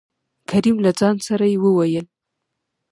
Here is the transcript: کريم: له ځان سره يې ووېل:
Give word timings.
کريم: 0.49 0.77
له 0.85 0.91
ځان 0.99 1.15
سره 1.27 1.45
يې 1.51 1.57
ووېل: 1.63 2.05